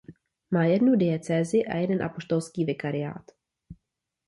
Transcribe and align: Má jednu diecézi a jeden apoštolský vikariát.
Má 0.51 0.65
jednu 0.65 0.95
diecézi 0.95 1.65
a 1.65 1.77
jeden 1.77 2.03
apoštolský 2.03 2.65
vikariát. 2.65 3.31